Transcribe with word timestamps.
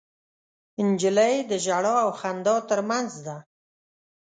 نجلۍ 0.87 1.35
د 1.49 1.51
ژړا 1.65 1.95
او 2.05 2.11
خندا 2.19 2.55
تر 2.69 2.79
منځ 2.89 3.11
ده. 3.25 3.37